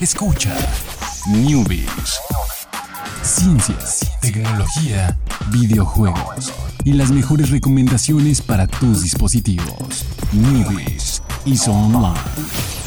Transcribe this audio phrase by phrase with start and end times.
[0.00, 0.56] Escucha
[1.28, 2.20] Newbies.
[3.22, 5.14] Ciencias, tecnología,
[5.50, 10.06] videojuegos y las mejores recomendaciones para tus dispositivos.
[10.32, 12.79] Newbies y Online.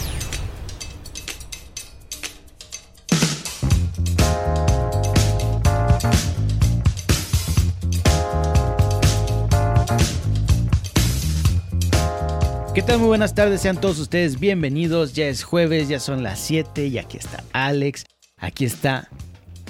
[12.94, 13.00] Tal?
[13.00, 15.14] Muy buenas tardes, sean todos ustedes bienvenidos.
[15.14, 18.06] Ya es jueves, ya son las 7 y aquí está Alex.
[18.38, 19.08] Aquí está.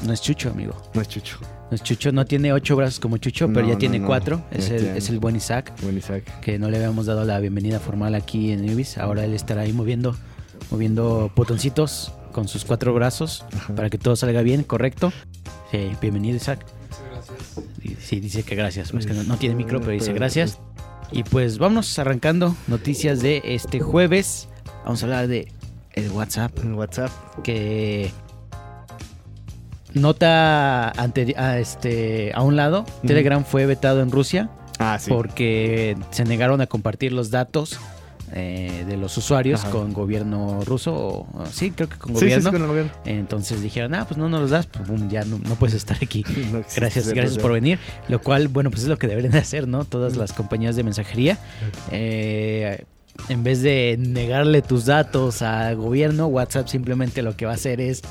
[0.06, 0.76] No es Chucho, amigo.
[0.94, 1.38] No es Chucho.
[1.70, 4.08] No es Chucho, no tiene ocho brazos como Chucho, pero No, ya no, tiene no.
[4.08, 4.44] cuatro.
[4.52, 6.24] Es el, es el buen Isaac, Buen Isaac.
[6.42, 8.98] que no le habíamos dado la bienvenida formal aquí en Newbies.
[8.98, 10.16] Ahora él estará ahí moviendo,
[10.72, 13.46] moviendo botoncitos con sus cuatro brazos
[13.76, 15.14] para que todo salga bien, ¿correcto?
[15.72, 16.66] Sí, bienvenido, Isaac.
[17.82, 18.92] Sí, Sí, dice que gracias.
[18.92, 20.60] Pues que no, no tiene micro, pero dice Pero- gracias.
[21.12, 24.48] Y pues vamos arrancando noticias de este jueves.
[24.84, 25.52] Vamos a hablar de
[25.94, 27.12] el WhatsApp, En WhatsApp.
[27.44, 28.12] que
[29.94, 35.12] nota ante, a, este, a un lado, Telegram fue vetado en Rusia Ah, sí.
[35.12, 37.80] porque se negaron a compartir los datos
[38.36, 39.70] eh, de los usuarios Ajá.
[39.72, 40.94] con gobierno ruso.
[40.94, 42.50] o- o- sí, creo que con Sí, gobierno.
[42.50, 42.92] sí, con el gobierno.
[43.06, 45.98] Entonces dijeron, ah, pues no nos los das, pues boom, ya no, no puedes estar
[46.02, 46.24] aquí.
[46.52, 47.80] No Gracias, gracias por venir.
[48.08, 49.86] Lo cual, bueno, pues es lo que deberían de hacer, ¿no?
[49.86, 51.38] Todas las compañías de mensajería.
[51.92, 52.84] Eh,
[53.30, 57.80] en vez de negarle tus datos al gobierno, WhatsApp simplemente lo que va a hacer
[57.82, 58.02] es.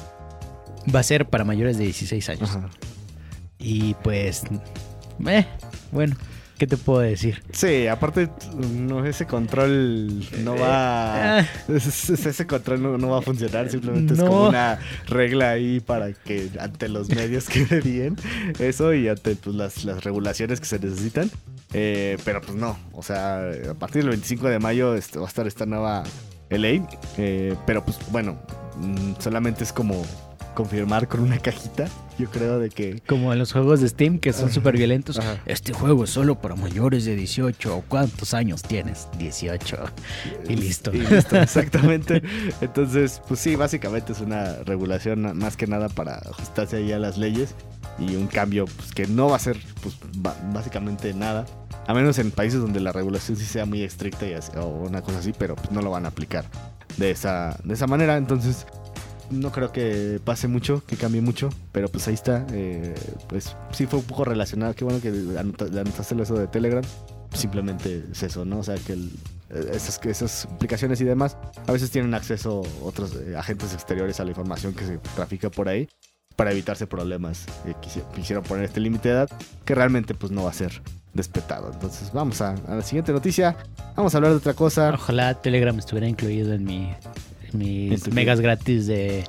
[0.94, 2.50] Va a ser para mayores de 16 años.
[2.50, 2.68] Ajá.
[3.58, 4.42] Y pues.
[5.26, 5.46] Eh,
[5.90, 6.16] bueno,
[6.62, 7.42] ¿qué te puedo decir?
[7.50, 11.40] Sí, aparte, no, ese control no va.
[11.40, 11.46] Ah.
[11.66, 13.68] Ese, control no, no va a funcionar.
[13.68, 18.14] Simplemente es como una regla ahí para que ante los medios quede bien
[18.60, 21.32] eso y ante pues, las, las regulaciones que se necesitan.
[21.72, 22.78] Eh, pero pues no.
[22.92, 26.04] O sea, a partir del 25 de mayo este, va a estar esta nueva
[26.48, 26.80] ley.
[27.18, 28.38] eh, pero pues bueno,
[28.76, 30.06] mm, solamente es como
[30.54, 31.88] confirmar con una cajita.
[32.18, 33.00] Yo creo de que.
[33.06, 35.18] Como en los juegos de Steam que son súper violentos.
[35.18, 35.38] Ajá.
[35.46, 37.76] Este juego es solo para mayores de 18.
[37.76, 39.08] ¿O ¿Cuántos años tienes?
[39.18, 39.76] 18.
[40.48, 40.92] Y listo.
[40.94, 42.22] Y listo, exactamente.
[42.60, 47.16] Entonces, pues sí, básicamente es una regulación más que nada para ajustarse ahí a las
[47.18, 47.54] leyes
[47.98, 49.96] y un cambio pues, que no va a ser pues,
[50.52, 51.46] básicamente nada.
[51.86, 55.02] A menos en países donde la regulación sí sea muy estricta y así- o una
[55.02, 56.44] cosa así, pero pues, no lo van a aplicar
[56.96, 58.16] de esa, de esa manera.
[58.16, 58.66] Entonces,
[59.32, 62.46] no creo que pase mucho, que cambie mucho, pero pues ahí está.
[62.52, 62.94] eh,
[63.28, 64.74] pues sí fue un poco relacionado.
[64.74, 66.84] Qué bueno que anota- anotaste eso de Telegram.
[67.34, 68.58] Simplemente es eso, ¿no?
[68.58, 69.10] O sea, que el-
[69.50, 74.24] eh, esas, esas aplicaciones y demás a veces tienen acceso otros eh, agentes exteriores a
[74.24, 75.88] la información que se trafica por ahí
[76.36, 77.46] para evitarse problemas.
[77.82, 79.30] Quisi- quisieron poner este límite de edad
[79.64, 80.82] que realmente pues no va a ser
[81.14, 81.70] respetado.
[81.72, 83.56] Entonces vamos a, a la siguiente noticia.
[83.96, 84.90] Vamos a hablar de otra cosa.
[84.94, 86.90] Ojalá Telegram estuviera incluido en, mi,
[87.54, 89.24] mis megas gratis de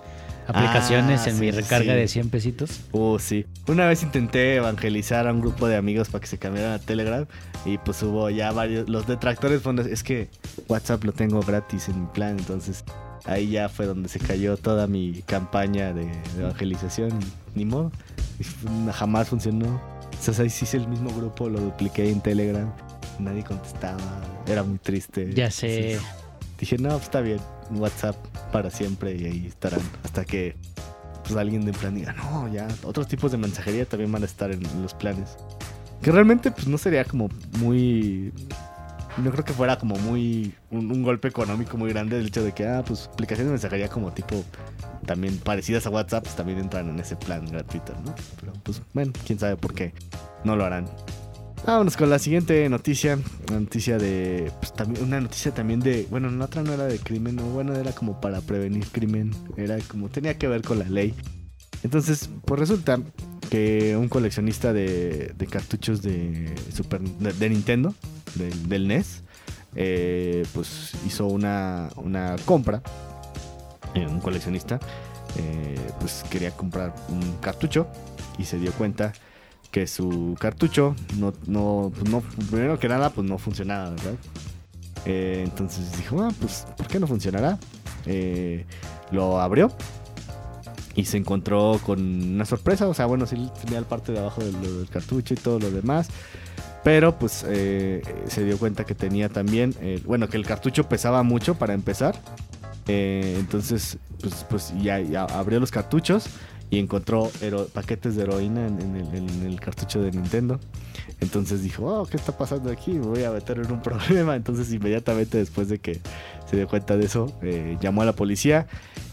[0.47, 1.99] aplicaciones, Ah, en sí, mi recarga sí.
[1.99, 2.81] de 100 pesitos.
[2.91, 3.45] Uh, sí.
[3.67, 7.25] Una vez intenté evangelizar a un grupo de amigos para que se cambiaran a Telegram
[7.65, 10.27] y pues hubo ya varios, los detractores fueron, es que
[10.67, 12.83] WhatsApp lo tengo gratis en mi plan, entonces
[13.25, 17.11] ahí ya fue donde se cayó toda mi campaña de, de evangelización,
[17.55, 17.91] ni modo,
[18.91, 19.79] jamás funcionó.
[20.05, 22.71] Entonces ahí sí hice el mismo grupo, lo dupliqué en Telegram,
[23.19, 25.33] nadie contestaba, era muy triste.
[25.33, 25.99] Ya sé.
[26.59, 27.39] Dije, no, pues está bien,
[27.77, 28.15] WhatsApp
[28.51, 30.55] para siempre y ahí estarán hasta que
[31.23, 34.51] pues alguien de plan diga, no, ya, otros tipos de mensajería también van a estar
[34.51, 35.37] en, los planes.
[36.01, 37.29] Que realmente pues no sería como
[37.59, 38.33] muy...
[39.17, 40.53] No creo que fuera como muy...
[40.69, 43.87] Un, un golpe económico muy grande el hecho de que, ah, pues aplicaciones de mensajería
[43.87, 44.43] como tipo
[45.05, 48.13] también parecidas a WhatsApp pues, también entran en ese plan gratuito, ¿no?
[48.39, 49.93] Pero pues bueno, quién sabe por qué
[50.43, 50.87] no lo harán.
[51.65, 53.17] Vámonos con la siguiente noticia.
[53.49, 54.51] Una noticia de.
[54.59, 56.05] Pues, también, una noticia también de.
[56.09, 59.31] Bueno, la otra no era de crimen, no, bueno, era como para prevenir crimen.
[59.55, 60.09] Era como.
[60.09, 61.13] tenía que ver con la ley.
[61.83, 62.99] Entonces, pues resulta
[63.49, 67.93] que un coleccionista de, de cartuchos de Super de, Nintendo,
[68.35, 69.23] del, NES,
[69.75, 72.81] eh, pues hizo una, una compra.
[73.95, 74.79] un coleccionista,
[75.37, 77.87] eh, pues quería comprar un cartucho
[78.37, 79.13] y se dio cuenta
[79.73, 82.21] que su cartucho no, no, pues no
[82.51, 84.13] primero que nada, pues no funcionaba, ¿verdad?
[85.05, 87.57] Eh, entonces dijo, ah, pues, ¿por qué no funcionará?
[88.05, 88.65] Eh,
[89.09, 89.71] lo abrió
[90.95, 94.43] y se encontró con una sorpresa, o sea, bueno, sí tenía la parte de abajo
[94.43, 96.07] del, cartucho y todo lo demás,
[96.83, 101.55] pero pues eh, se dio cuenta que tenía también, bueno, que el cartucho pesaba mucho
[101.55, 102.13] para empezar,
[102.85, 106.27] entonces pues, pues ya, ya abrió los cartuchos
[106.73, 107.29] y encontró
[107.71, 110.59] paquetes de heroína en, el, cartucho de Nintendo.
[111.19, 112.93] Entonces dijo, oh, ¿qué está pasando aquí?
[112.93, 114.35] Me voy a meter en un problema.
[114.35, 116.01] Entonces inmediatamente después de que
[116.49, 118.65] se dio cuenta de eso, eh, llamó a la policía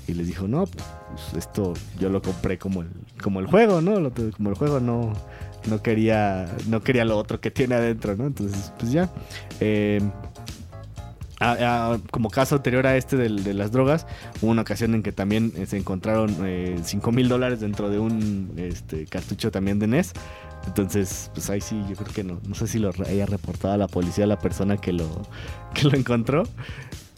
[0.08, 2.88] y les dijo, no, pues esto yo lo compré como el,
[3.22, 4.10] como el juego, ¿no?
[4.34, 5.12] Como el juego no,
[5.68, 8.26] no quería, no quería lo otro que tiene adentro, ¿no?
[8.26, 9.10] Entonces, pues ya.
[9.60, 10.00] Eh,
[11.40, 14.06] a- a- como caso anterior a este del- de, las drogas,
[14.40, 16.36] hubo una ocasión en que también eh, se encontraron
[16.84, 20.12] 5 mil dólares dentro de un este, cartucho también de NES.
[20.66, 22.38] Entonces, pues ahí sí, yo creo que no.
[22.46, 25.06] No sé si lo haya reportado a la policía la persona que lo,
[25.74, 26.44] que lo encontró.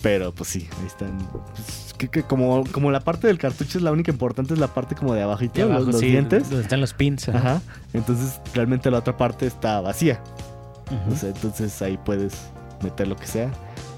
[0.01, 1.17] Pero pues sí, ahí están.
[1.31, 4.67] Pues, que, que como, como la parte del cartucho es la única importante, es la
[4.69, 6.49] parte como de abajo y De abajo, los, los sí, dientes.
[6.49, 7.29] Donde están los pins.
[7.29, 7.61] Ajá.
[7.93, 10.21] Entonces, realmente la otra parte está vacía.
[10.91, 11.15] Ujú.
[11.15, 12.35] O sea, entonces ahí puedes
[12.83, 13.51] meter lo que sea.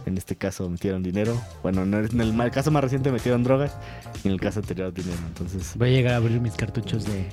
[0.07, 1.41] En este caso metieron dinero.
[1.63, 3.77] Bueno, en el, caso más reciente metieron drogas.
[4.23, 5.19] Y en el caso anterior dinero.
[5.29, 5.73] Entonces.
[5.77, 7.27] Voy a llegar a abrir mis cartuchos de,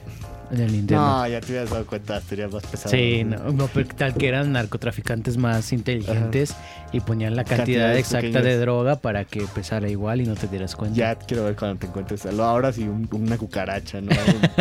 [0.52, 1.02] del Nintendo.
[1.04, 2.90] No, ya te hubieras dado cuenta, sería más pesado.
[2.96, 6.56] Sí, no, no, pero tal que eran narcotraficantes más inteligentes
[6.92, 8.44] y ponían la cantidad exacta pequeñas.
[8.44, 10.98] de droga para que pesara igual y no te dieras cuenta.
[10.98, 12.26] Ya quiero ver cuando te encuentres.
[12.26, 14.12] Ahora sí, un- una cucaracha, ¿no?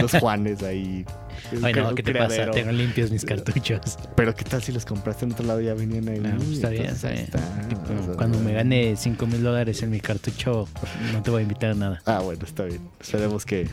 [0.00, 1.04] Los Juanes ahí.
[1.62, 2.50] Ay, no, ¿qué te pasa?
[2.50, 3.80] Tengo limpios mis cartuchos.
[4.16, 6.20] Pero ¿qué tal si los compraste en otro lado y ya venían ahí?
[6.20, 7.24] No, pues, está bien, está bien.
[7.24, 7.38] está.
[7.38, 10.68] Sea, Cuando me gane 5 mil dólares en mi cartucho,
[11.12, 12.02] no te voy a invitar a nada.
[12.04, 12.80] Ah, bueno, está bien.
[13.00, 13.68] Esperemos que,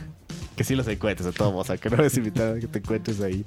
[0.58, 2.80] que sí los encuentres a todos, o sea, que no es invitado a que te
[2.80, 3.44] encuentres ahí.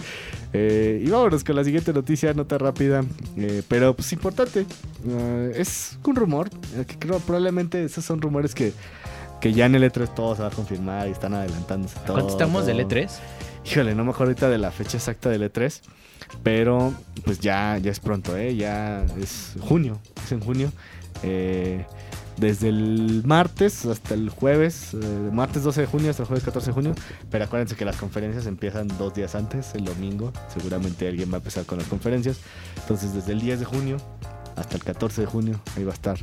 [0.53, 3.03] Eh, y vámonos con la siguiente noticia, nota rápida,
[3.35, 4.65] eh, pero pues importante.
[5.05, 6.49] Eh, es un rumor,
[6.87, 8.71] que creo probablemente esos son rumores que,
[9.41, 12.13] que ya en el E3 todo se va a confirmar y están adelantándose todo.
[12.13, 12.99] ¿Cuánto estamos del E todo.
[12.99, 13.11] E3?
[13.65, 15.81] Híjole, no me acuerdo ahorita de la fecha exacta del E3,
[16.43, 16.93] pero
[17.25, 18.55] pues ya, ya es pronto, ¿eh?
[18.55, 20.71] Ya es junio, es en junio.
[21.23, 21.85] Eh,
[22.41, 26.71] desde el martes hasta el jueves, eh, martes 12 de junio hasta el jueves 14
[26.71, 26.95] de junio,
[27.29, 31.37] pero acuérdense que las conferencias empiezan dos días antes, el domingo, seguramente alguien va a
[31.37, 32.39] empezar con las conferencias,
[32.79, 33.97] entonces desde el 10 de junio
[34.55, 36.17] hasta el 14 de junio, ahí va a estar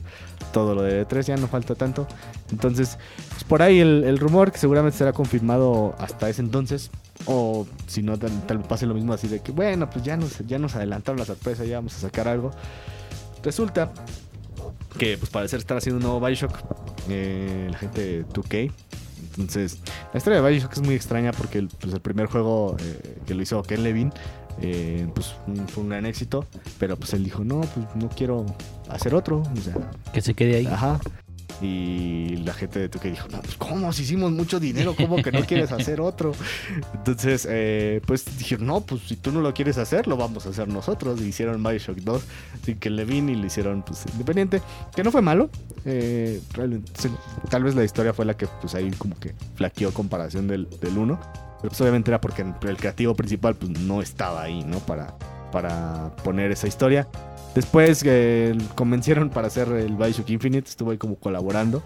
[0.52, 2.08] todo lo de E3, ya no falta tanto,
[2.50, 2.98] entonces
[3.30, 6.90] pues por ahí el, rumor que seguramente será confirmado hasta ese entonces,
[7.26, 10.38] o si no, tal, tal pase lo mismo así de que, bueno, pues ya nos,
[10.48, 12.50] ya nos adelantaron la sorpresa, ya vamos a sacar algo.
[13.44, 13.92] Resulta
[14.98, 16.52] que, pues parecer estar haciendo un nuevo Bioshock,
[17.08, 18.70] eh, la gente de 2K.
[19.38, 19.78] Entonces,
[20.12, 23.34] la historia de Bioshock es muy extraña porque el, pues, el primer juego eh, que
[23.34, 24.10] lo hizo Ken Levine,
[24.60, 25.34] eh, pues
[25.68, 26.44] fue un gran éxito,
[26.78, 28.44] pero pues él dijo, no, pues no quiero
[28.90, 29.74] hacer otro, o sea,
[30.12, 30.66] Que se quede ahí.
[30.66, 31.00] Ajá.
[31.60, 33.92] Y la gente de 2K dijo, no, pues ¿cómo?
[33.92, 36.32] Si hicimos mucho dinero, ¿cómo que no quieres hacer otro?
[36.94, 40.50] Entonces, eh, pues dijeron, no, pues si tú no lo quieres hacer, lo vamos a
[40.50, 41.20] hacer nosotros.
[41.20, 42.22] Y hicieron Bioshock 2,
[42.62, 44.62] así que Levine y lo hicieron pues independiente,
[44.94, 45.50] que no fue malo.
[45.84, 46.40] Eh,
[47.50, 50.96] tal vez la historia fue la que pues ahí como que flaqueó comparación del, del
[50.96, 51.20] 1.
[51.60, 54.78] Pero pues obviamente era porque el creativo principal pues no estaba ahí, ¿no?
[54.78, 55.16] Para,
[55.50, 57.08] para poner esa historia.
[57.54, 61.82] Después eh, convencieron para hacer el Bioshock Infinite, estuvo ahí como colaborando.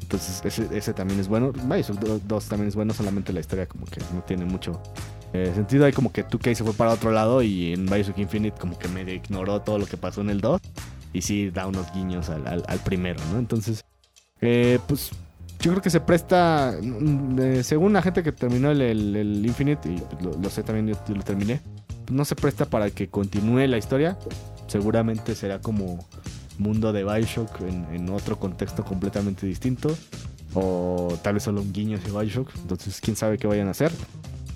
[0.00, 1.52] Entonces ese, también es bueno.
[1.52, 4.80] Bioshock 2 también es bueno, solamente la historia como que no tiene mucho
[5.32, 5.86] eh, sentido.
[5.86, 8.88] Hay como que 2K se fue para otro lado y en Bioshock Infinite como que
[8.88, 10.60] medio ignoró todo lo que pasó en el 2.
[11.12, 13.38] Y sí da unos guiños al, primero, ¿no?
[13.38, 13.84] Entonces,
[14.40, 15.12] eh, pues
[15.60, 19.96] yo creo que se presta, mm, según la gente que terminó el, el- Infinite, y
[19.96, 21.60] pues, lo, sé también, yo, lo terminé,
[22.10, 24.18] no se presta para que continúe la historia.
[24.66, 26.06] Seguramente será como
[26.58, 29.96] mundo de Bioshock en, otro contexto completamente distinto.
[30.54, 32.50] O tal vez solo un guiño hacia Bioshock.
[32.56, 33.92] Entonces, quién sabe qué vayan a hacer.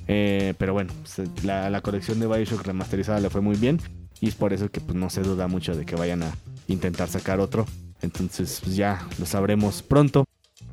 [0.06, 3.80] Eh, pero bueno, se- la, colección de Bioshock remasterizada le fue muy bien.
[4.20, 6.32] Y es por eso que pues, no se duda mucho de que vayan a
[6.68, 7.66] intentar sacar otro.
[8.00, 10.24] Entonces, pues ya lo sabremos pronto.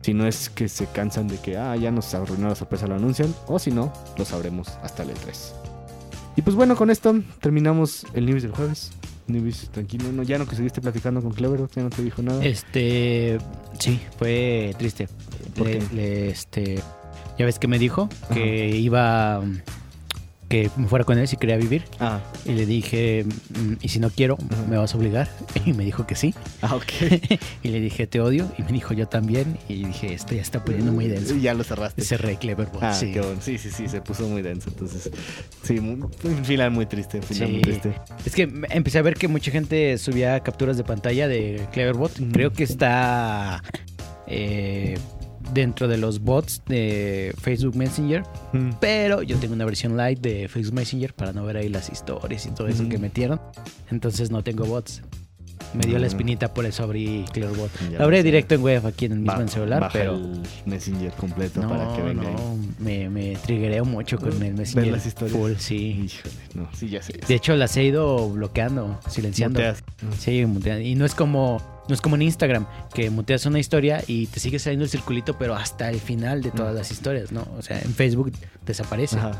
[0.01, 2.95] Si no es que se cansan de que, ah, ya nos arruinó la sorpresa, lo
[2.95, 3.33] anuncian.
[3.47, 5.74] O si no, lo sabremos hasta el E3.
[6.35, 8.91] Y pues bueno, con esto terminamos el News del jueves.
[9.27, 10.11] News, tranquilo.
[10.11, 12.43] No, ya no que seguiste platicando con Clever, ya no te dijo nada.
[12.45, 13.37] Este,
[13.79, 15.07] sí, fue triste.
[15.57, 15.95] ¿Por Le- qué?
[15.95, 16.75] le- este,
[17.39, 19.41] ya ves que me dijo que iba,
[20.55, 21.83] que me fuera con él si quería vivir.
[21.99, 24.63] Ah, Y le dije, mm, ¿y si no quiero, Ajá.
[24.69, 25.27] me vas a obligar?
[25.65, 26.33] Y me dijo que sí.
[26.61, 26.85] ah, ok.
[27.63, 28.49] Y le dije, te odio.
[28.57, 29.57] Y me dijo, yo también.
[29.67, 31.35] Y dije, esto ya está poniendo muy denso.
[31.35, 32.01] Y ya lo cerraste.
[32.03, 33.11] Cerré Cleverbot, Ah, sí.
[33.11, 33.41] qué bueno.
[33.41, 34.69] Sí, sí, sí, se puso muy denso.
[34.69, 35.09] Entonces,
[35.63, 36.09] sí, un
[36.45, 37.21] final muy triste.
[37.21, 37.53] Final Sí.
[37.53, 37.93] muy triste.
[38.25, 42.11] Es que empecé a ver que mucha gente subía capturas de pantalla de Cleverbot.
[42.31, 43.61] Creo que está
[44.27, 44.97] eh,
[45.53, 48.23] dentro de los bots de Facebook Messenger.
[48.53, 48.71] Mm.
[48.79, 52.45] Pero yo tengo una versión light de Facebook Messenger para no ver ahí las historias
[52.45, 52.91] y todo eso Ujú.
[52.91, 53.39] que metieron.
[53.91, 55.01] Entonces no tengo bots.
[55.73, 56.09] Me dio la Mm.
[56.09, 57.69] espinita, por eso abrí Cleverbot.
[57.91, 60.41] Ya Lo abrí directo en web aquí en el mismo en celular, baja pero el
[60.65, 62.33] Messenger completo no, para que venga ahí.
[62.35, 64.91] no, me, me triggereo mucho con el Messenger.
[64.93, 65.37] las historias.
[65.37, 66.05] Full, sí.
[66.05, 67.19] Híjole, no, sí, ya sé.
[67.27, 69.59] De hecho, las he ido bloqueando, silenciando.
[69.59, 69.83] Muteas.
[70.19, 70.81] Sí, muteando.
[70.85, 74.39] Y no es como No es como en Instagram, que muteas una historia y te
[74.39, 77.47] sigue saliendo el circulito, pero hasta el final de todas las historias, ¿no?
[77.57, 78.31] O sea, en Facebook
[78.65, 79.17] desaparece.
[79.17, 79.31] Ajá.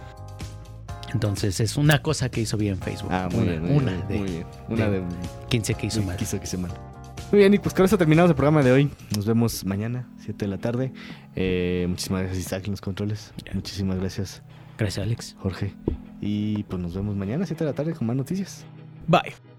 [1.13, 3.09] Entonces es una cosa que hizo bien Facebook.
[3.11, 3.61] Ah, muy una, bien.
[3.63, 4.45] muy una bien, de muy bien.
[4.67, 5.05] Una de de.
[5.49, 6.17] 15 que hizo mal.
[6.17, 6.71] Quiso que hice mal.
[7.31, 8.91] Muy bien, y pues con eso terminamos el programa de hoy.
[9.15, 10.91] Nos vemos mañana, 7 de la tarde.
[11.35, 13.33] Eh, muchísimas gracias, Isaac, en los controles.
[13.53, 14.43] Muchísimas gracias,
[14.77, 15.35] Gracias, Alex.
[15.39, 15.73] Jorge.
[16.21, 18.65] Y pues nos vemos mañana, 7 de la tarde, con más noticias.
[19.07, 19.54] Bye.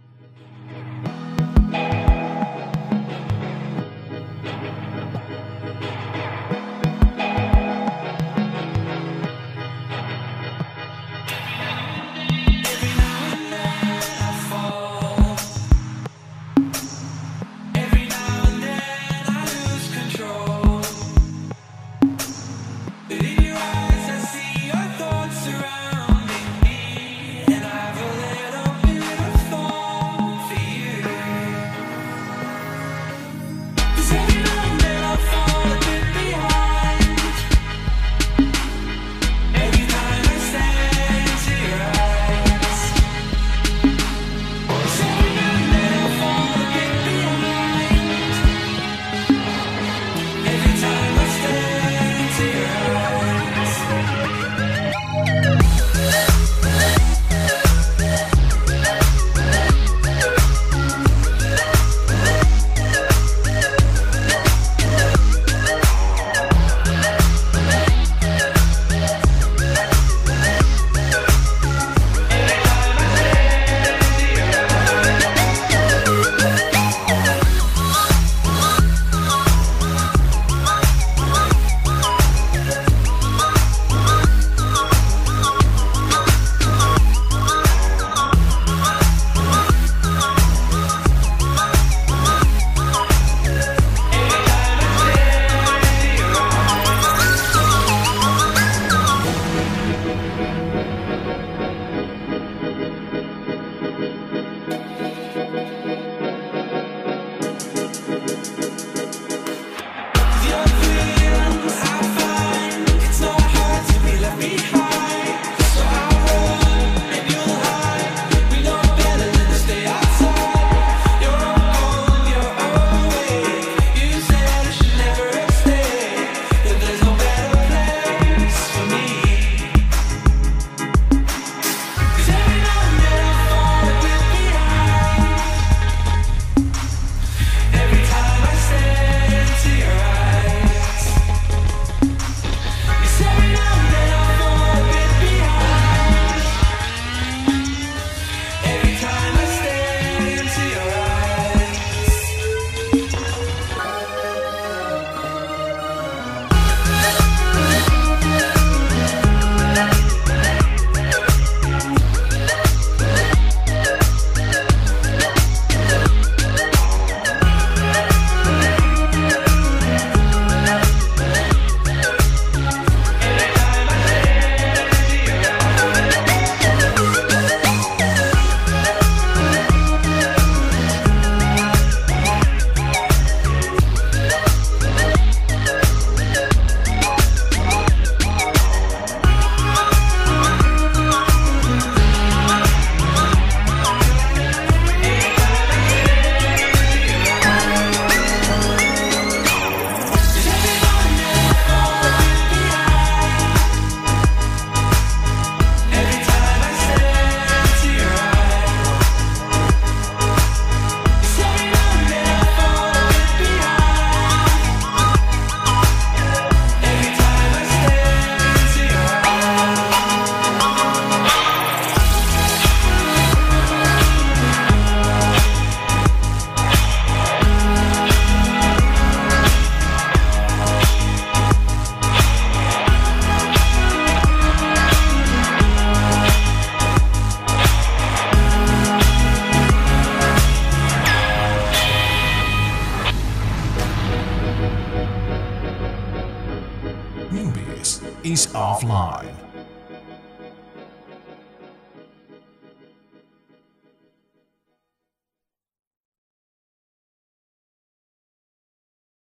[248.66, 249.45] Offline.